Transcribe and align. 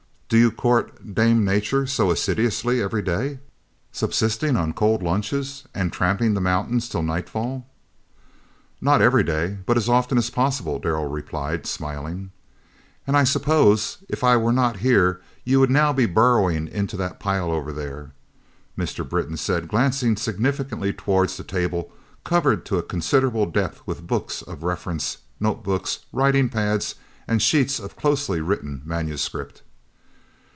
"Do 0.33 0.37
you 0.37 0.49
court 0.49 1.13
Dame 1.13 1.43
Nature 1.43 1.85
so 1.85 2.09
assiduously 2.09 2.81
every 2.81 3.01
day, 3.01 3.39
subsisting 3.91 4.55
on 4.55 4.71
cold 4.71 5.03
lunches 5.03 5.65
and 5.75 5.91
tramping 5.91 6.35
the 6.35 6.39
mountains 6.39 6.87
till 6.87 7.03
nightfall?" 7.03 7.67
"Not 8.79 9.01
every 9.01 9.23
day, 9.25 9.57
but 9.65 9.75
as 9.75 9.89
often 9.89 10.17
as 10.17 10.29
possible," 10.29 10.79
Darrell 10.79 11.07
replied, 11.07 11.65
smiling. 11.67 12.31
"And 13.05 13.17
I 13.17 13.25
suppose 13.25 13.97
if 14.07 14.23
I 14.23 14.37
were 14.37 14.53
not 14.53 14.77
here 14.77 15.19
you 15.43 15.59
would 15.59 15.69
now 15.69 15.91
be 15.91 16.05
burrowing 16.05 16.69
into 16.69 16.95
that 16.95 17.19
pile 17.19 17.51
over 17.51 17.73
there?" 17.73 18.13
Mr. 18.77 19.05
Britton 19.09 19.35
said, 19.35 19.67
glancing 19.67 20.15
significantly 20.15 20.93
towards 20.93 21.35
the 21.35 21.43
table 21.43 21.91
covered 22.23 22.65
to 22.67 22.77
a 22.77 22.83
considerable 22.83 23.47
depth 23.47 23.81
with 23.85 24.07
books 24.07 24.41
of 24.43 24.63
reference, 24.63 25.17
note 25.41 25.61
books, 25.61 26.05
writing 26.13 26.47
pads, 26.47 26.95
and 27.27 27.41
sheets 27.41 27.79
of 27.81 27.97
closely 27.97 28.39
written 28.39 28.81
manuscript. 28.85 29.63